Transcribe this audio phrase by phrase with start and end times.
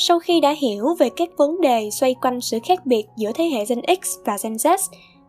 [0.00, 3.44] Sau khi đã hiểu về các vấn đề xoay quanh sự khác biệt giữa thế
[3.44, 4.76] hệ Gen X và Gen Z,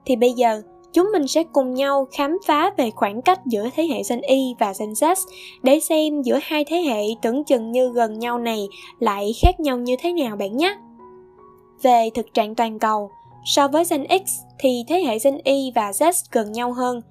[0.05, 0.61] thì bây giờ
[0.93, 4.53] chúng mình sẽ cùng nhau khám phá về khoảng cách giữa thế hệ Gen Y
[4.59, 5.15] và Gen Z
[5.63, 8.67] để xem giữa hai thế hệ tưởng chừng như gần nhau này
[8.99, 10.75] lại khác nhau như thế nào bạn nhé.
[11.81, 13.09] Về thực trạng toàn cầu,
[13.45, 17.01] so với Gen X thì thế hệ Gen Y và Z gần nhau hơn.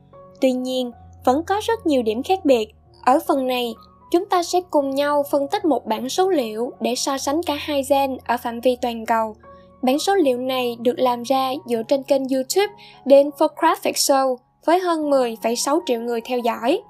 [0.40, 0.90] Tuy nhiên,
[1.24, 2.68] vẫn có rất nhiều điểm khác biệt.
[3.04, 3.74] Ở phần này,
[4.10, 7.54] chúng ta sẽ cùng nhau phân tích một bảng số liệu để so sánh cả
[7.60, 9.34] hai gen ở phạm vi toàn cầu.
[9.82, 12.74] Bảng số liệu này được làm ra dựa trên kênh YouTube
[13.10, 14.36] The Infographic Show
[14.66, 16.82] với hơn 10,6 triệu người theo dõi.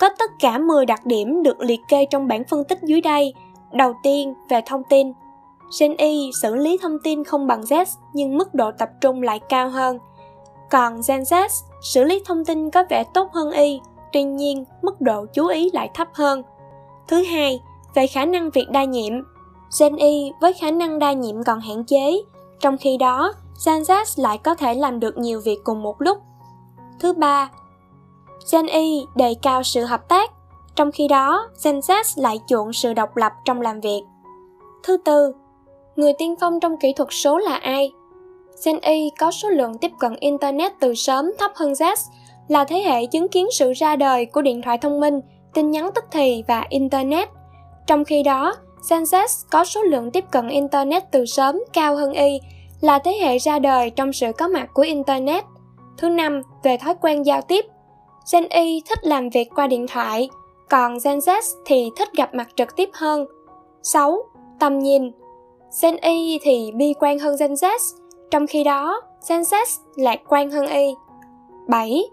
[0.00, 3.34] Có tất cả 10 đặc điểm được liệt kê trong bảng phân tích dưới đây.
[3.72, 5.12] Đầu tiên, về thông tin.
[5.80, 9.40] Gen Y xử lý thông tin không bằng Z nhưng mức độ tập trung lại
[9.48, 9.98] cao hơn.
[10.70, 11.48] Còn Gen Z
[11.82, 13.80] xử lý thông tin có vẻ tốt hơn Y
[14.14, 16.42] tuy nhiên mức độ chú ý lại thấp hơn.
[17.08, 17.60] Thứ hai,
[17.94, 19.12] về khả năng việc đa nhiệm.
[19.80, 22.22] Gen Y với khả năng đa nhiệm còn hạn chế,
[22.60, 23.32] trong khi đó
[23.66, 26.18] Gen Z lại có thể làm được nhiều việc cùng một lúc.
[27.00, 27.50] Thứ ba,
[28.52, 30.30] Gen Y đề cao sự hợp tác,
[30.76, 34.02] trong khi đó Gen Z lại chuộng sự độc lập trong làm việc.
[34.82, 35.32] Thứ tư,
[35.96, 37.92] người tiên phong trong kỹ thuật số là ai?
[38.64, 41.96] Gen Y có số lượng tiếp cận Internet từ sớm thấp hơn Z,
[42.48, 45.20] là thế hệ chứng kiến sự ra đời của điện thoại thông minh,
[45.54, 47.28] tin nhắn tức thì và Internet.
[47.86, 48.54] Trong khi đó,
[48.90, 52.40] Gen Z có số lượng tiếp cận Internet từ sớm cao hơn Y,
[52.80, 55.44] là thế hệ ra đời trong sự có mặt của Internet.
[55.98, 57.64] Thứ năm, về thói quen giao tiếp.
[58.32, 60.28] Gen Y thích làm việc qua điện thoại,
[60.70, 63.26] còn Gen Z thì thích gặp mặt trực tiếp hơn.
[63.82, 64.18] 6.
[64.58, 65.10] Tầm nhìn
[65.82, 67.78] Gen Y thì bi quan hơn Gen Z,
[68.30, 69.56] trong khi đó Gen Z
[69.96, 70.94] lạc quan hơn Y.
[71.68, 72.04] 7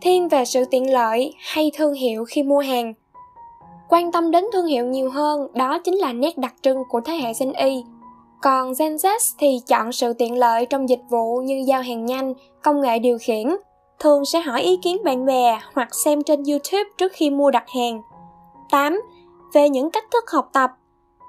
[0.00, 2.94] thiên về sự tiện lợi hay thương hiệu khi mua hàng
[3.88, 7.14] quan tâm đến thương hiệu nhiều hơn đó chính là nét đặc trưng của thế
[7.14, 7.84] hệ Gen Y.
[8.42, 12.34] Còn Gen Z thì chọn sự tiện lợi trong dịch vụ như giao hàng nhanh,
[12.62, 13.56] công nghệ điều khiển,
[13.98, 17.64] thường sẽ hỏi ý kiến bạn bè hoặc xem trên YouTube trước khi mua đặt
[17.74, 18.02] hàng.
[18.70, 19.00] 8.
[19.54, 20.70] Về những cách thức học tập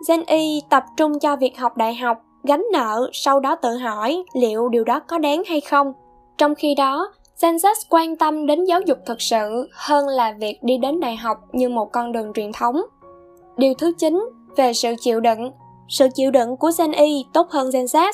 [0.08, 4.24] Gen Y tập trung cho việc học đại học, gánh nợ, sau đó tự hỏi
[4.34, 5.94] liệu điều đó có đáng hay không.
[6.38, 10.78] Trong khi đó, Census quan tâm đến giáo dục thực sự hơn là việc đi
[10.78, 12.82] đến đại học như một con đường truyền thống.
[13.58, 15.52] Điều thứ 9 về sự chịu đựng.
[15.90, 18.12] Sự chịu đựng của Gen Y tốt hơn Gen Z.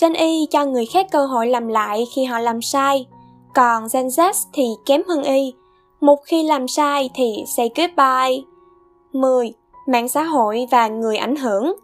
[0.00, 3.06] Gen Y cho người khác cơ hội làm lại khi họ làm sai,
[3.54, 5.54] còn Gen Z thì kém hơn Y.
[6.00, 8.42] Một khi làm sai thì say goodbye.
[9.12, 9.52] 10.
[9.86, 11.74] Mạng xã hội và người ảnh hưởng.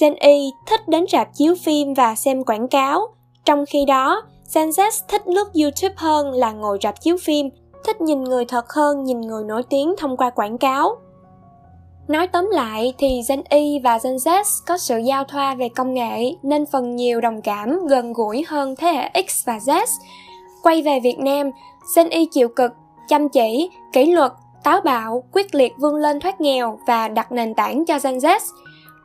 [0.00, 3.06] Gen Y thích đến rạp chiếu phim và xem quảng cáo,
[3.44, 4.22] trong khi đó
[4.54, 7.48] Gen Z thích lướt YouTube hơn là ngồi rạp chiếu phim,
[7.84, 10.96] thích nhìn người thật hơn nhìn người nổi tiếng thông qua quảng cáo.
[12.08, 15.94] Nói tóm lại thì Gen Y và Gen Z có sự giao thoa về công
[15.94, 19.86] nghệ nên phần nhiều đồng cảm gần gũi hơn thế hệ X và Z.
[20.62, 21.50] Quay về Việt Nam,
[21.96, 22.72] Gen Y chịu cực,
[23.08, 27.54] chăm chỉ, kỷ luật, táo bạo, quyết liệt vươn lên thoát nghèo và đặt nền
[27.54, 28.38] tảng cho Gen Z.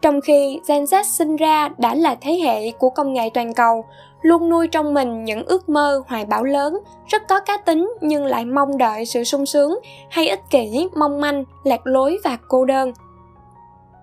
[0.01, 3.85] Trong khi Gen Z sinh ra đã là thế hệ của công nghệ toàn cầu,
[4.21, 8.25] luôn nuôi trong mình những ước mơ hoài bão lớn, rất có cá tính nhưng
[8.25, 9.79] lại mong đợi sự sung sướng,
[10.09, 12.91] hay ích kỷ, mong manh, lạc lối và cô đơn.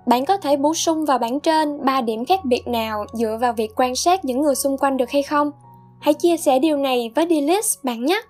[0.06, 3.52] Bạn có thể bổ sung vào bảng trên 3 điểm khác biệt nào dựa vào
[3.52, 5.50] việc quan sát những người xung quanh được hay không?
[6.00, 8.20] Hãy chia sẻ điều này với Delist bạn nhé!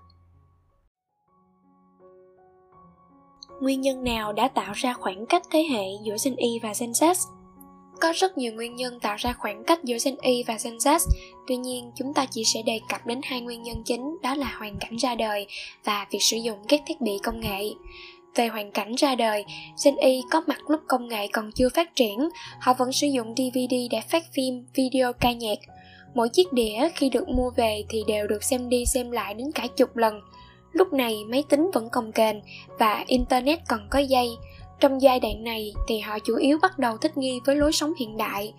[3.61, 6.91] Nguyên nhân nào đã tạo ra khoảng cách thế hệ giữa Gen Y và Gen
[6.91, 7.15] Z?
[8.01, 10.99] Có rất nhiều nguyên nhân tạo ra khoảng cách giữa Gen Y và Gen Z,
[11.47, 14.55] tuy nhiên chúng ta chỉ sẽ đề cập đến hai nguyên nhân chính đó là
[14.59, 15.47] hoàn cảnh ra đời
[15.85, 17.71] và việc sử dụng các thiết bị công nghệ.
[18.35, 19.45] Về hoàn cảnh ra đời,
[19.85, 22.29] Gen Y có mặt lúc công nghệ còn chưa phát triển,
[22.61, 25.59] họ vẫn sử dụng DVD để phát phim, video ca nhạc.
[26.15, 29.53] Mỗi chiếc đĩa khi được mua về thì đều được xem đi xem lại đến
[29.55, 30.21] cả chục lần.
[30.73, 32.41] Lúc này máy tính vẫn cồng kềnh
[32.79, 34.29] và Internet còn có dây,
[34.81, 37.93] trong giai đoạn này thì họ chủ yếu bắt đầu thích nghi với lối sống
[37.99, 38.53] hiện đại.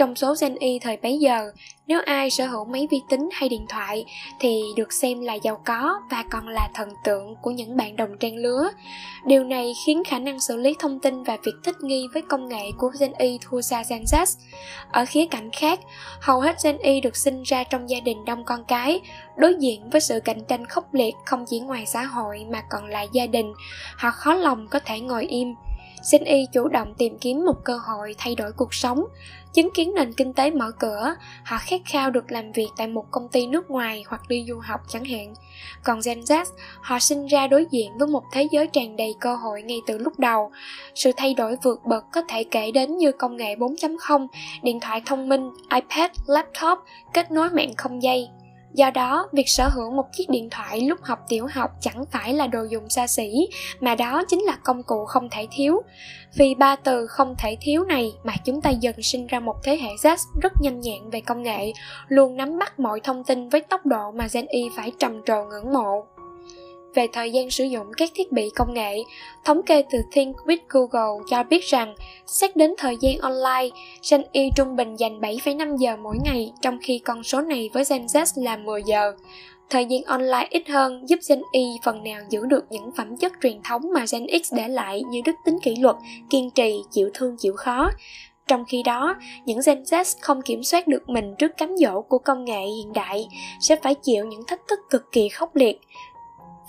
[0.00, 1.52] Trong số Gen Y thời bấy giờ,
[1.86, 4.04] nếu ai sở hữu máy vi tính hay điện thoại
[4.40, 8.18] thì được xem là giàu có và còn là thần tượng của những bạn đồng
[8.20, 8.70] trang lứa.
[9.26, 12.48] Điều này khiến khả năng xử lý thông tin và việc thích nghi với công
[12.48, 14.26] nghệ của Gen Y thua xa Gen Z.
[14.92, 15.80] Ở khía cạnh khác,
[16.20, 19.00] hầu hết Gen Y được sinh ra trong gia đình đông con cái,
[19.36, 22.86] đối diện với sự cạnh tranh khốc liệt không chỉ ngoài xã hội mà còn
[22.86, 23.52] là gia đình.
[23.96, 25.54] Họ khó lòng có thể ngồi im
[26.12, 29.04] Gen Y chủ động tìm kiếm một cơ hội thay đổi cuộc sống
[29.52, 31.14] chứng kiến nền kinh tế mở cửa,
[31.44, 34.58] họ khát khao được làm việc tại một công ty nước ngoài hoặc đi du
[34.58, 35.34] học chẳng hạn.
[35.84, 36.44] Còn Gen Z,
[36.80, 39.98] họ sinh ra đối diện với một thế giới tràn đầy cơ hội ngay từ
[39.98, 40.50] lúc đầu.
[40.94, 44.26] Sự thay đổi vượt bậc có thể kể đến như công nghệ 4.0,
[44.62, 46.78] điện thoại thông minh, iPad, laptop,
[47.14, 48.28] kết nối mạng không dây,
[48.74, 52.34] Do đó, việc sở hữu một chiếc điện thoại lúc học tiểu học chẳng phải
[52.34, 53.48] là đồ dùng xa xỉ,
[53.80, 55.82] mà đó chính là công cụ không thể thiếu.
[56.34, 59.76] Vì ba từ không thể thiếu này mà chúng ta dần sinh ra một thế
[59.76, 61.72] hệ Z rất nhanh nhẹn về công nghệ,
[62.08, 65.44] luôn nắm bắt mọi thông tin với tốc độ mà Gen Y phải trầm trồ
[65.44, 66.04] ngưỡng mộ
[66.94, 69.02] về thời gian sử dụng các thiết bị công nghệ.
[69.44, 71.94] Thống kê từ Think with Google cho biết rằng,
[72.26, 73.76] xét đến thời gian online,
[74.10, 77.84] Gen Y trung bình dành 7,5 giờ mỗi ngày, trong khi con số này với
[77.90, 79.12] Gen Z là 10 giờ.
[79.70, 83.32] Thời gian online ít hơn giúp Gen Y phần nào giữ được những phẩm chất
[83.42, 85.96] truyền thống mà Gen X để lại như đức tính kỷ luật,
[86.30, 87.90] kiên trì, chịu thương chịu khó.
[88.48, 92.18] Trong khi đó, những Gen Z không kiểm soát được mình trước cám dỗ của
[92.18, 93.26] công nghệ hiện đại
[93.60, 95.80] sẽ phải chịu những thách thức cực kỳ khốc liệt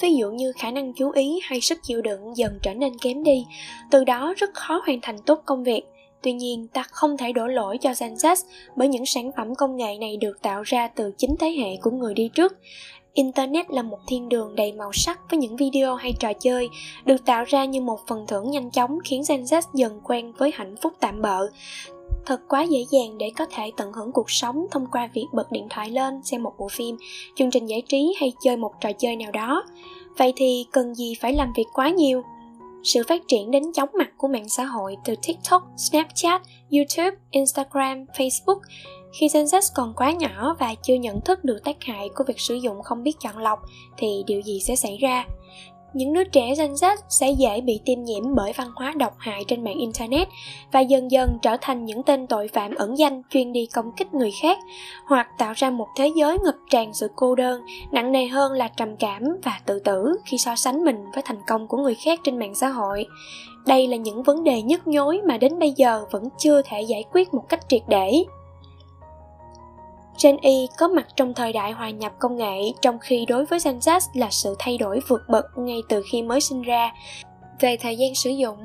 [0.02, 3.24] ví dụ như khả năng chú ý hay sức chịu đựng dần trở nên kém
[3.24, 3.46] đi,
[3.92, 5.82] từ đó rất khó hoàn thành tốt công việc.
[6.22, 8.16] Tuy nhiên, ta không thể đổ lỗi cho Gen
[8.76, 11.92] bởi những sản phẩm công nghệ này được tạo ra từ chính thế hệ của
[11.92, 12.58] người đi trước.
[13.14, 16.70] Internet là một thiên đường đầy màu sắc với những video hay trò chơi
[17.06, 20.52] được tạo ra như một phần thưởng nhanh chóng khiến Gen Z dần quen với
[20.54, 21.48] hạnh phúc tạm bợ.
[22.26, 25.52] Thật quá dễ dàng để có thể tận hưởng cuộc sống thông qua việc bật
[25.52, 26.98] điện thoại lên, xem một bộ phim,
[27.36, 29.64] chương trình giải trí hay chơi một trò chơi nào đó.
[30.18, 32.24] Vậy thì cần gì phải làm việc quá nhiều?
[32.84, 36.42] Sự phát triển đến chóng mặt của mạng xã hội từ TikTok, Snapchat,
[36.72, 38.60] YouTube, Instagram, Facebook
[39.14, 42.40] khi Gen Z còn quá nhỏ và chưa nhận thức được tác hại của việc
[42.40, 43.60] sử dụng không biết chọn lọc
[43.98, 45.26] thì điều gì sẽ xảy ra?
[45.94, 49.44] Những đứa trẻ danh sách sẽ dễ bị tiêm nhiễm bởi văn hóa độc hại
[49.48, 50.28] trên mạng Internet
[50.72, 54.14] và dần dần trở thành những tên tội phạm ẩn danh chuyên đi công kích
[54.14, 54.58] người khác
[55.06, 57.62] hoặc tạo ra một thế giới ngập tràn sự cô đơn,
[57.92, 61.42] nặng nề hơn là trầm cảm và tự tử khi so sánh mình với thành
[61.48, 63.06] công của người khác trên mạng xã hội.
[63.68, 67.04] Đây là những vấn đề nhức nhối mà đến bây giờ vẫn chưa thể giải
[67.12, 68.24] quyết một cách triệt để.
[70.24, 73.60] Gen Y có mặt trong thời đại hòa nhập công nghệ, trong khi đối với
[73.66, 76.92] Gen Z là sự thay đổi vượt bậc ngay từ khi mới sinh ra.
[77.60, 78.58] Về thời gian sử dụng,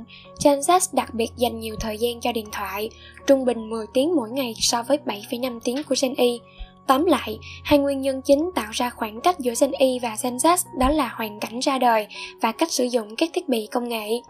[0.44, 2.90] Gen Z đặc biệt dành nhiều thời gian cho điện thoại,
[3.26, 6.40] trung bình 10 tiếng mỗi ngày so với 7,5 tiếng của Gen Y.
[6.86, 10.36] Tóm lại, hai nguyên nhân chính tạo ra khoảng cách giữa Gen Y và Gen
[10.36, 12.06] Z đó là hoàn cảnh ra đời
[12.42, 14.20] và cách sử dụng các thiết bị công nghệ.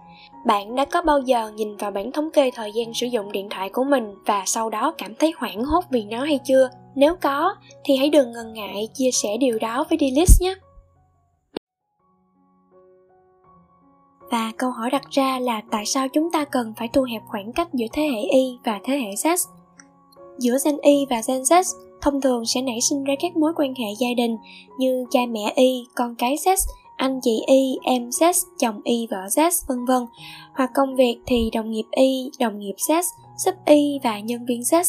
[0.46, 3.48] Bạn đã có bao giờ nhìn vào bản thống kê thời gian sử dụng điện
[3.50, 6.68] thoại của mình và sau đó cảm thấy hoảng hốt vì nó hay chưa?
[6.94, 7.54] Nếu có,
[7.84, 10.54] thì hãy đừng ngần ngại chia sẻ điều đó với Delist nhé.
[14.30, 17.52] Và câu hỏi đặt ra là tại sao chúng ta cần phải thu hẹp khoảng
[17.52, 19.36] cách giữa thế hệ Y và thế hệ Z?
[20.38, 21.62] Giữa Gen Y và Gen Z
[22.00, 24.36] thông thường sẽ nảy sinh ra các mối quan hệ gia đình
[24.78, 26.56] như cha mẹ Y, con cái Z,
[26.96, 30.02] anh chị Y, em Z, chồng Y, vợ Z, vân vân.
[30.54, 33.02] Hoặc công việc thì đồng nghiệp Y, đồng nghiệp Z,
[33.44, 34.82] sub Y và nhân viên Z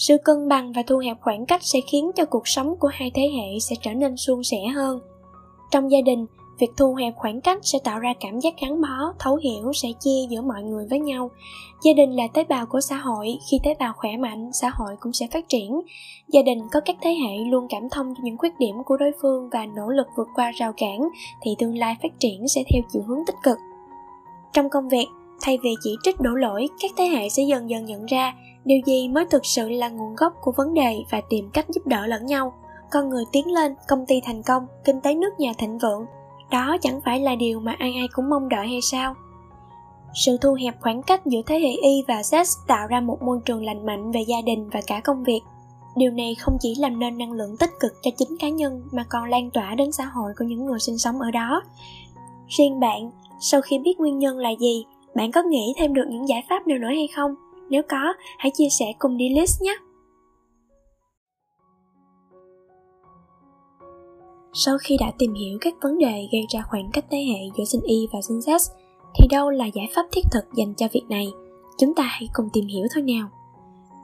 [0.00, 3.10] sự cân bằng và thu hẹp khoảng cách sẽ khiến cho cuộc sống của hai
[3.14, 5.00] thế hệ sẽ trở nên suôn sẻ hơn
[5.70, 6.26] trong gia đình
[6.60, 9.88] việc thu hẹp khoảng cách sẽ tạo ra cảm giác gắn bó, thấu hiểu sẽ
[10.00, 11.30] chia giữa mọi người với nhau.
[11.84, 14.96] Gia đình là tế bào của xã hội, khi tế bào khỏe mạnh, xã hội
[15.00, 15.80] cũng sẽ phát triển.
[16.28, 19.12] Gia đình có các thế hệ luôn cảm thông cho những khuyết điểm của đối
[19.22, 21.08] phương và nỗ lực vượt qua rào cản,
[21.42, 23.58] thì tương lai phát triển sẽ theo chiều hướng tích cực.
[24.52, 25.06] Trong công việc,
[25.40, 28.80] thay vì chỉ trích đổ lỗi, các thế hệ sẽ dần dần nhận ra điều
[28.86, 32.06] gì mới thực sự là nguồn gốc của vấn đề và tìm cách giúp đỡ
[32.06, 32.52] lẫn nhau.
[32.90, 36.06] Con người tiến lên, công ty thành công, kinh tế nước nhà thịnh vượng
[36.50, 39.14] đó chẳng phải là điều mà ai ai cũng mong đợi hay sao?
[40.14, 43.40] Sự thu hẹp khoảng cách giữa thế hệ y và z tạo ra một môi
[43.44, 45.40] trường lành mạnh về gia đình và cả công việc.
[45.96, 49.04] Điều này không chỉ làm nên năng lượng tích cực cho chính cá nhân mà
[49.08, 51.62] còn lan tỏa đến xã hội của những người sinh sống ở đó.
[52.48, 56.28] Riêng bạn sau khi biết nguyên nhân là gì bạn có nghĩ thêm được những
[56.28, 57.34] giải pháp nào nữa hay không?
[57.70, 59.76] Nếu có, hãy chia sẻ cùng đi list nhé.
[64.52, 67.64] Sau khi đã tìm hiểu các vấn đề gây ra khoảng cách thế hệ giữa
[67.72, 68.58] Gen Y và Gen Z,
[69.14, 71.26] thì đâu là giải pháp thiết thực dành cho việc này?
[71.78, 73.28] Chúng ta hãy cùng tìm hiểu thôi nào.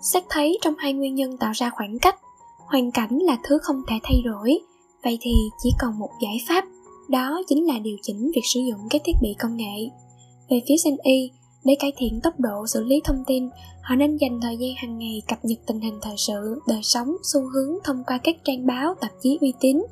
[0.02, 2.16] Xét thấy trong hai nguyên nhân tạo ra khoảng cách,
[2.66, 4.58] hoàn cảnh là thứ không thể thay đổi,
[5.04, 6.64] vậy thì chỉ còn một giải pháp,
[7.08, 9.90] đó chính là điều chỉnh việc sử dụng các thiết bị công nghệ.
[10.50, 11.30] Về phía Gen Y,
[11.64, 13.48] để cải thiện tốc độ xử lý thông tin,
[13.82, 17.16] họ nên dành thời gian hàng ngày cập nhật tình hình thời sự, đời sống,
[17.32, 19.82] xu hướng thông qua các trang báo, tạp chí uy tín,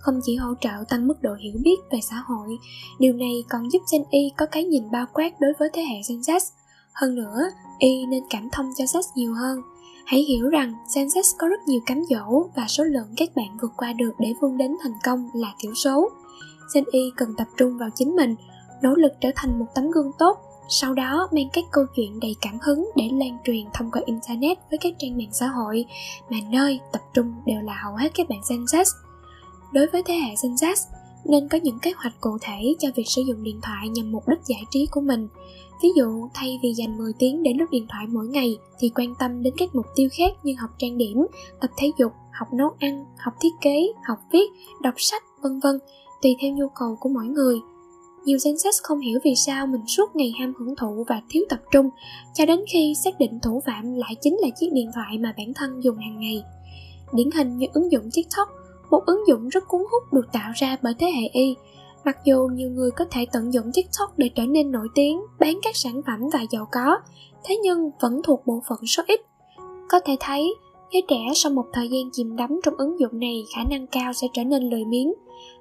[0.00, 2.58] không chỉ hỗ trợ tăng mức độ hiểu biết về xã hội,
[2.98, 5.96] điều này còn giúp Gen Y có cái nhìn bao quát đối với thế hệ
[6.08, 6.38] Gen Z.
[6.92, 7.40] Hơn nữa,
[7.78, 9.58] Y nên cảm thông cho Z nhiều hơn.
[10.06, 13.56] Hãy hiểu rằng Gen Z có rất nhiều cám dỗ và số lượng các bạn
[13.62, 16.10] vượt qua được để vươn đến thành công là thiểu số.
[16.74, 18.34] Gen Y cần tập trung vào chính mình,
[18.82, 20.38] nỗ lực trở thành một tấm gương tốt,
[20.68, 24.58] sau đó mang các câu chuyện đầy cảm hứng để lan truyền thông qua Internet
[24.70, 25.84] với các trang mạng xã hội,
[26.30, 28.84] mà nơi tập trung đều là hầu hết các bạn Gen Z.
[29.72, 30.74] Đối với thế hệ Gen Z,
[31.24, 34.28] nên có những kế hoạch cụ thể cho việc sử dụng điện thoại nhằm mục
[34.28, 35.28] đích giải trí của mình.
[35.82, 39.14] Ví dụ, thay vì dành 10 tiếng để lướt điện thoại mỗi ngày thì quan
[39.18, 41.26] tâm đến các mục tiêu khác như học trang điểm,
[41.60, 44.50] tập thể dục, học nấu ăn, học thiết kế, học viết,
[44.82, 45.78] đọc sách, vân vân,
[46.22, 47.60] tùy theo nhu cầu của mỗi người.
[48.24, 51.44] Nhiều Gen Z không hiểu vì sao mình suốt ngày ham hưởng thụ và thiếu
[51.48, 51.90] tập trung,
[52.34, 55.52] cho đến khi xác định thủ phạm lại chính là chiếc điện thoại mà bản
[55.54, 56.42] thân dùng hàng ngày.
[57.12, 58.48] Điển hình như ứng dụng TikTok
[58.90, 61.56] một ứng dụng rất cuốn hút được tạo ra bởi thế hệ y.
[62.04, 65.58] Mặc dù nhiều người có thể tận dụng tiktok để trở nên nổi tiếng, bán
[65.62, 66.98] các sản phẩm và giàu có,
[67.44, 69.20] thế nhưng vẫn thuộc bộ phận số ít.
[69.88, 70.54] Có thể thấy,
[70.92, 74.12] giới trẻ sau một thời gian chìm đắm trong ứng dụng này khả năng cao
[74.12, 75.12] sẽ trở nên lười biếng.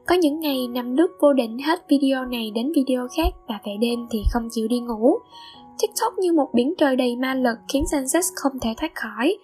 [0.07, 3.71] Có những ngày nằm lướt vô định hết video này đến video khác và về
[3.81, 5.17] đêm thì không chịu đi ngủ.
[5.81, 9.37] Tiktok như một biển trời đầy ma lực khiến Sanchez không thể thoát khỏi.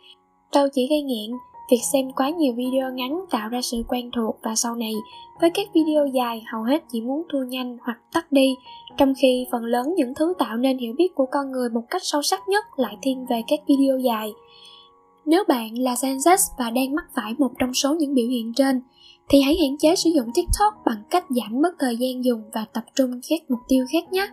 [0.54, 1.32] Đâu chỉ gây nghiện
[1.72, 4.94] việc xem quá nhiều video ngắn tạo ra sự quen thuộc và sau này
[5.42, 8.56] với các video dài hầu hết chỉ muốn thu nhanh hoặc tắt đi.
[8.98, 12.02] Trong khi phần lớn những thứ tạo nên hiểu biết của con người một cách
[12.06, 14.34] sâu sắc nhất lại thiên về các video dài.
[15.26, 18.54] Nếu bạn là Gen Z và đang mắc phải một trong số những biểu hiện
[18.56, 18.82] trên
[19.30, 22.66] thì hãy hạn chế sử dụng TikTok bằng cách giảm bớt thời gian dùng và
[22.74, 24.28] tập trung các mục tiêu khác nhé.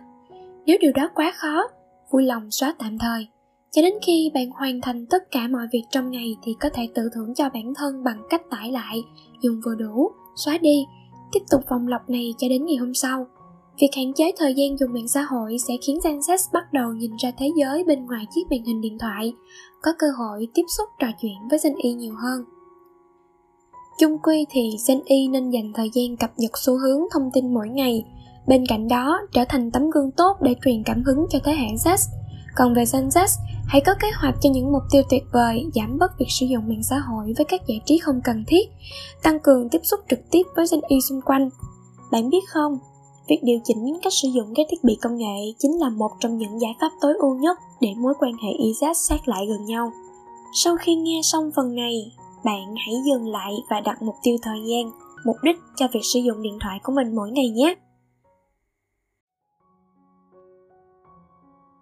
[0.65, 1.63] Nếu điều đó quá khó,
[2.11, 3.27] vui lòng xóa tạm thời
[3.75, 6.89] cho đến khi bạn hoàn thành tất cả mọi việc trong ngày thì có thể
[6.95, 9.03] tự thưởng cho bản thân bằng cách tải lại,
[9.41, 10.85] dùng vừa đủ, xóa đi,
[11.31, 13.25] tiếp tục vòng lặp này cho đến ngày hôm sau.
[13.79, 16.93] Việc hạn chế thời gian dùng mạng xã hội sẽ khiến Gen Z bắt đầu
[16.93, 19.33] nhìn ra thế giới bên ngoài chiếc màn hình điện thoại,
[19.81, 22.43] có cơ hội tiếp xúc trò chuyện với Gen Y nhiều hơn.
[23.99, 27.53] Chung quy thì Gen Y nên dành thời gian cập nhật xu hướng thông tin
[27.53, 28.05] mỗi ngày,
[28.47, 31.67] bên cạnh đó trở thành tấm gương tốt để truyền cảm hứng cho thế hệ
[31.67, 31.97] Z
[32.55, 33.25] còn về Gen Z
[33.67, 36.67] Hãy có kế hoạch cho những mục tiêu tuyệt vời, giảm bớt việc sử dụng
[36.67, 38.69] mạng xã hội với các giải trí không cần thiết,
[39.23, 41.49] tăng cường tiếp xúc trực tiếp với dân Y xung quanh.
[42.11, 42.77] Bạn biết không,
[43.27, 46.37] việc điều chỉnh cách sử dụng các thiết bị công nghệ chính là một trong
[46.37, 49.65] những giải pháp tối ưu nhất để mối quan hệ y giác sát lại gần
[49.65, 49.91] nhau.
[50.63, 52.11] Sau khi nghe xong phần này,
[52.43, 54.91] bạn hãy dừng lại và đặt mục tiêu thời gian,
[55.25, 57.75] mục đích cho việc sử dụng điện thoại của mình mỗi ngày nhé.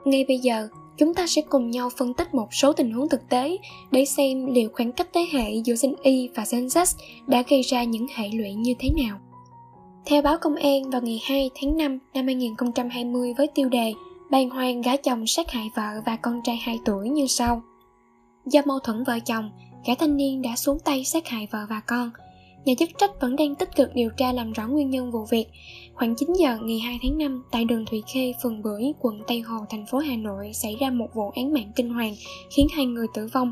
[0.06, 0.68] Ngay bây giờ,
[0.98, 3.58] chúng ta sẽ cùng nhau phân tích một số tình huống thực tế
[3.92, 6.86] để xem liệu khoảng cách thế hệ giữa Gen Y và Gen Z
[7.28, 9.20] đã gây ra những hệ lụy như thế nào.
[10.06, 13.94] Theo báo công an vào ngày 2 tháng 5 năm 2020 với tiêu đề
[14.32, 17.62] "bàn hoàng gã chồng sát hại vợ và con trai 2 tuổi như sau.
[18.46, 19.50] Do mâu thuẫn vợ chồng,
[19.86, 22.12] gã thanh niên đã xuống tay sát hại vợ và con,
[22.66, 25.46] nhà chức trách vẫn đang tích cực điều tra làm rõ nguyên nhân vụ việc.
[25.94, 29.42] Khoảng 9 giờ ngày 2 tháng 5, tại đường Thủy Khê, phường Bưởi, quận Tây
[29.42, 32.16] Hồ, thành phố Hà Nội xảy ra một vụ án mạng kinh hoàng
[32.56, 33.52] khiến hai người tử vong.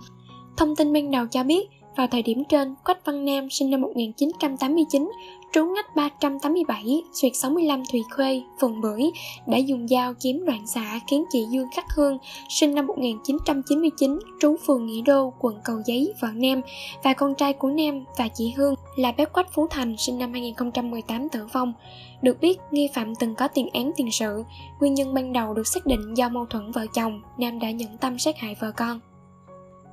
[0.58, 3.82] Thông tin ban đầu cho biết, vào thời điểm trên, Quách Văn Nam sinh năm
[3.82, 5.12] 1989,
[5.54, 9.02] trú ngách 387, xuyệt 65 Thùy Khuê, phường Bưởi,
[9.48, 12.18] đã dùng dao chém đoạn xạ khiến chị Dương Khắc Hương,
[12.50, 16.62] sinh năm 1999, trú phường Nghĩa Đô, quận Cầu Giấy, vợ Nam,
[17.04, 20.32] và con trai của Nam và chị Hương là bé Quách Phú Thành, sinh năm
[20.32, 21.74] 2018 tử vong.
[22.22, 24.44] Được biết, nghi phạm từng có tiền án tiền sự,
[24.80, 27.98] nguyên nhân ban đầu được xác định do mâu thuẫn vợ chồng, Nam đã nhẫn
[27.98, 29.00] tâm sát hại vợ con.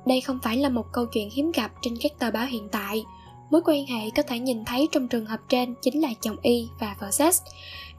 [0.05, 3.03] Đây không phải là một câu chuyện hiếm gặp trên các tờ báo hiện tại.
[3.51, 6.67] Mối quan hệ có thể nhìn thấy trong trường hợp trên chính là chồng Y
[6.79, 7.41] và vợ Sex.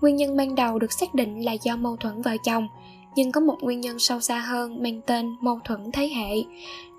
[0.00, 2.69] Nguyên nhân ban đầu được xác định là do mâu thuẫn vợ chồng,
[3.17, 6.35] nhưng có một nguyên nhân sâu xa hơn mang tên mâu thuẫn thế hệ.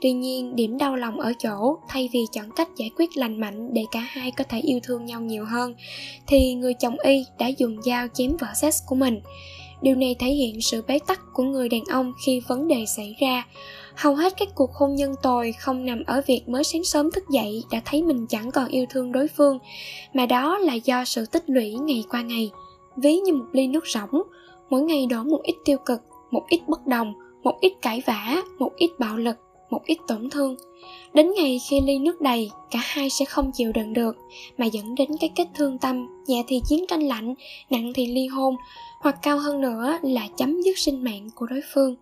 [0.01, 3.73] Tuy nhiên, điểm đau lòng ở chỗ, thay vì chọn cách giải quyết lành mạnh
[3.73, 5.73] để cả hai có thể yêu thương nhau nhiều hơn,
[6.27, 9.21] thì người chồng Y đã dùng dao chém vợ Sex của mình.
[9.81, 13.15] Điều này thể hiện sự bế tắc của người đàn ông khi vấn đề xảy
[13.19, 13.43] ra
[13.99, 17.23] hầu hết các cuộc hôn nhân tồi không nằm ở việc mới sáng sớm thức
[17.29, 19.59] dậy đã thấy mình chẳng còn yêu thương đối phương,
[20.13, 22.51] mà đó là do sự tích lũy ngày qua ngày.
[22.95, 24.21] Ví như một ly nước rỗng,
[24.69, 26.01] mỗi ngày đổ một ít tiêu cực,
[26.31, 27.13] một ít bất đồng,
[27.43, 29.37] một ít cãi vã, một ít bạo lực,
[29.69, 30.55] một ít tổn thương.
[31.13, 34.17] Đến ngày khi ly nước đầy, cả hai sẽ không chịu đựng được,
[34.57, 37.35] mà dẫn đến cái kết thương tâm, nhẹ thì chiến tranh lạnh,
[37.69, 38.55] nặng thì ly hôn,
[39.01, 41.95] hoặc cao hơn nữa là chấm dứt sinh mạng của đối phương.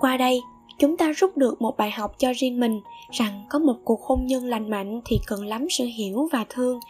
[0.00, 0.40] Qua đây
[0.78, 2.80] chúng ta rút được một bài học cho riêng mình
[3.10, 6.80] rằng có một cuộc hôn nhân lành mạnh thì cần lắm sự hiểu và thương.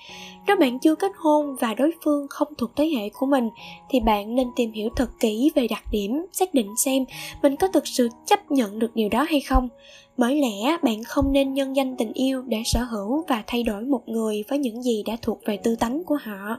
[0.46, 3.48] Nếu bạn chưa kết hôn và đối phương không thuộc thế hệ của mình,
[3.88, 7.04] thì bạn nên tìm hiểu thật kỹ về đặc điểm, xác định xem
[7.42, 9.68] mình có thực sự chấp nhận được điều đó hay không.
[10.16, 13.82] Bởi lẽ, bạn không nên nhân danh tình yêu để sở hữu và thay đổi
[13.82, 16.58] một người với những gì đã thuộc về tư tánh của họ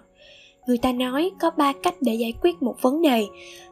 [0.68, 3.26] người ta nói có ba cách để giải quyết một vấn đề.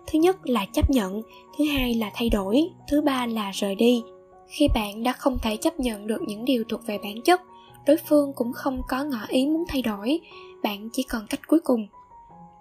[0.07, 1.21] Thứ nhất là chấp nhận,
[1.57, 4.03] thứ hai là thay đổi, thứ ba là rời đi.
[4.47, 7.41] Khi bạn đã không thể chấp nhận được những điều thuộc về bản chất,
[7.87, 10.19] đối phương cũng không có ngỏ ý muốn thay đổi,
[10.63, 11.87] bạn chỉ còn cách cuối cùng.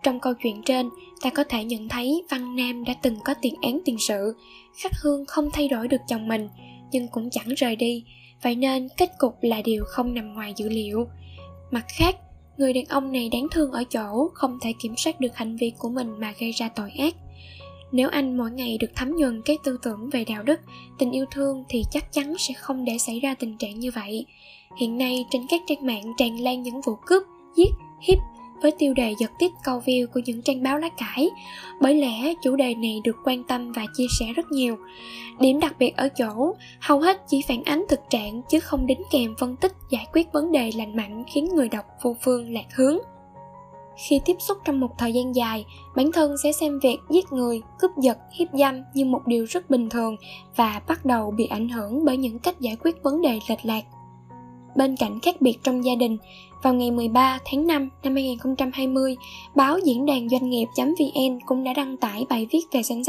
[0.03, 0.91] Trong câu chuyện trên,
[1.23, 4.37] ta có thể nhận thấy văn nam đã từng có tiền án tiền sự.
[4.83, 6.49] Khắc hương không thay đổi được chồng mình,
[6.93, 8.05] nhưng cũng chẳng rời đi.
[8.43, 11.07] Vậy nên kết cục là điều không nằm ngoài dữ liệu.
[11.71, 12.17] Mặt khác
[12.57, 15.73] người đàn ông này đáng thương ở chỗ không thể kiểm soát được hành vi
[15.79, 17.15] của mình mà gây ra tội ác.
[17.93, 20.61] Nếu anh mỗi ngày được thấm nhuần cái tư tưởng về đạo đức,
[20.99, 24.27] tình yêu thương thì chắc chắn sẽ không để xảy ra tình trạng như vậy.
[24.81, 27.23] Hiện nay trên các trang mạng tràn lan những vụ cướp,
[27.57, 27.71] giết,
[28.03, 28.19] hiếp
[28.65, 31.31] với tiêu đề giật tít câu view của những trang báo lá cải.
[31.81, 34.77] Bởi lẽ, chủ đề này được quan tâm và chia sẻ rất nhiều.
[35.41, 39.03] Điểm đặc biệt ở chỗ, hầu hết chỉ phản ánh thực trạng chứ không đính
[39.11, 42.75] kèm phân tích giải quyết vấn đề lành mạnh khiến người đọc vô phương lạc
[42.75, 42.99] hướng.
[44.09, 45.65] Khi tiếp xúc trong một thời gian dài,
[45.97, 49.71] bản thân sẽ xem việc giết người, cướp giật, hiếp dâm như một điều rất
[49.71, 50.17] bình thường
[50.57, 53.85] và bắt đầu bị ảnh hưởng bởi những cách giải quyết vấn đề lệch lạc.
[54.77, 56.17] Bên cạnh khác biệt trong gia đình
[56.65, 59.17] vào ngày 13 tháng 5 năm 2020,
[59.55, 63.03] báo diễn đàn doanh nghiệp.vn cũng đã đăng tải bài viết về Gen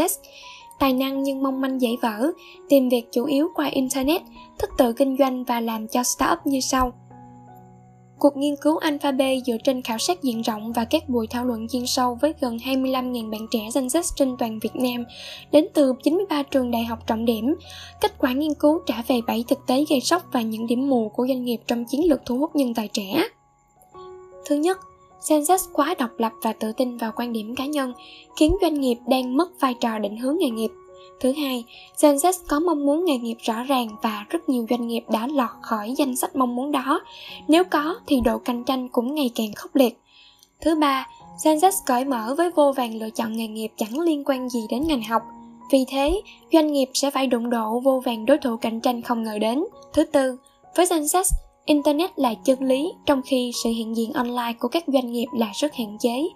[0.79, 2.31] Tài năng nhưng mong manh dễ vỡ,
[2.69, 4.21] tìm việc chủ yếu qua Internet,
[4.59, 6.93] thích tự kinh doanh và làm cho startup như sau–
[8.19, 11.67] Cuộc nghiên cứu Alphabet dựa trên khảo sát diện rộng và các buổi thảo luận
[11.67, 15.03] chuyên sâu với gần 25.000 bạn trẻ Gen Z trên toàn Việt Nam,
[15.51, 17.55] đến từ 93 trường đại học trọng điểm.
[18.01, 21.09] Kết quả nghiên cứu trả về 7 thực tế gây sốc và những điểm mù
[21.09, 23.23] của doanh nghiệp trong chiến lược thu hút nhân tài trẻ.
[24.45, 24.79] Thứ nhất,
[25.29, 27.93] Gen Z quá độc lập và tự tin vào quan điểm cá nhân,
[28.35, 30.71] khiến doanh nghiệp đang mất vai trò định hướng nghề nghiệp
[31.19, 31.63] Thứ hai,
[32.01, 35.27] Gen Z có mong muốn nghề nghiệp rõ ràng và rất nhiều doanh nghiệp đã
[35.27, 37.01] lọt khỏi danh sách mong muốn đó.
[37.47, 39.99] Nếu có thì độ cạnh tranh cũng ngày càng khốc liệt.
[40.61, 41.07] Thứ ba,
[41.45, 44.65] Gen Z cởi mở với vô vàng lựa chọn nghề nghiệp chẳng liên quan gì
[44.69, 45.21] đến ngành học.
[45.71, 46.21] Vì thế,
[46.53, 49.63] doanh nghiệp sẽ phải đụng độ vô vàng đối thủ cạnh tranh không ngờ đến.
[49.93, 50.37] Thứ tư,
[50.75, 51.23] với Gen Z,
[51.65, 55.51] Internet là chân lý, trong khi sự hiện diện online của các doanh nghiệp là
[55.55, 56.27] rất hạn chế.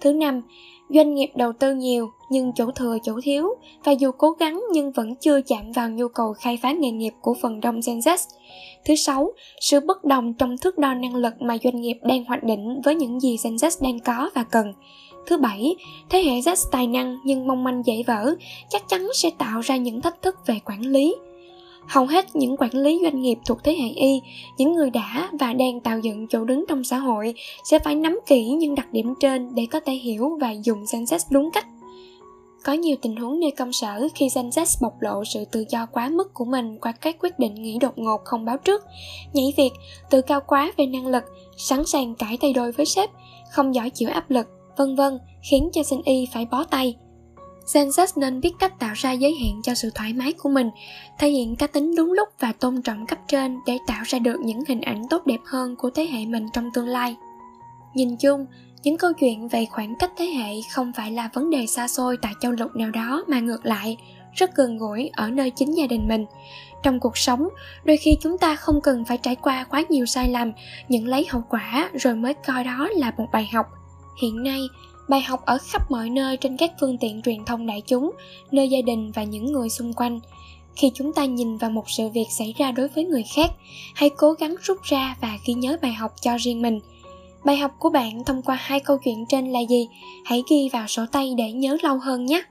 [0.00, 0.42] Thứ năm,
[0.90, 3.48] doanh nghiệp đầu tư nhiều nhưng chỗ thừa chỗ thiếu
[3.84, 7.12] và dù cố gắng nhưng vẫn chưa chạm vào nhu cầu khai phá nghề nghiệp
[7.20, 8.16] của phần đông Gen Z.
[8.84, 12.44] Thứ sáu, sự bất đồng trong thước đo năng lực mà doanh nghiệp đang hoạch
[12.44, 14.72] định với những gì Gen Z đang có và cần.
[15.26, 15.76] Thứ bảy,
[16.10, 18.34] thế hệ Z tài năng nhưng mong manh dễ vỡ
[18.70, 21.14] chắc chắn sẽ tạo ra những thách thức về quản lý,
[21.88, 24.20] hầu hết những quản lý doanh nghiệp thuộc thế hệ y
[24.58, 28.18] những người đã và đang tạo dựng chỗ đứng trong xã hội sẽ phải nắm
[28.26, 31.66] kỹ những đặc điểm trên để có thể hiểu và dùng danh sách đúng cách
[32.66, 35.86] có nhiều tình huống nơi công sở khi danh sách bộc lộ sự tự do
[35.86, 38.84] quá mức của mình qua các quyết định nghỉ đột ngột không báo trước,
[39.32, 39.70] nhảy việc,
[40.10, 41.24] tự cao quá về năng lực,
[41.56, 43.10] sẵn sàng cãi tay đôi với sếp,
[43.50, 44.46] không giỏi chịu áp lực,
[44.76, 45.18] vân vân,
[45.50, 46.96] khiến cho sinh Y phải bó tay.
[47.74, 50.70] Gen nên biết cách tạo ra giới hạn cho sự thoải mái của mình,
[51.18, 54.40] thể hiện cá tính đúng lúc và tôn trọng cấp trên để tạo ra được
[54.40, 57.16] những hình ảnh tốt đẹp hơn của thế hệ mình trong tương lai.
[57.94, 58.46] Nhìn chung,
[58.82, 62.16] những câu chuyện về khoảng cách thế hệ không phải là vấn đề xa xôi
[62.22, 63.96] tại châu lục nào đó mà ngược lại,
[64.34, 66.26] rất gần gũi ở nơi chính gia đình mình.
[66.82, 67.48] Trong cuộc sống,
[67.84, 70.52] đôi khi chúng ta không cần phải trải qua quá nhiều sai lầm,
[70.88, 73.66] nhận lấy hậu quả rồi mới coi đó là một bài học.
[74.22, 74.60] Hiện nay,
[75.08, 78.10] bài học ở khắp mọi nơi trên các phương tiện truyền thông đại chúng,
[78.50, 80.20] nơi gia đình và những người xung quanh.
[80.76, 83.50] Khi chúng ta nhìn vào một sự việc xảy ra đối với người khác,
[83.94, 86.80] hãy cố gắng rút ra và ghi nhớ bài học cho riêng mình.
[87.44, 89.88] Bài học của bạn thông qua hai câu chuyện trên là gì?
[90.24, 92.42] Hãy ghi vào sổ tay để nhớ lâu hơn nhé.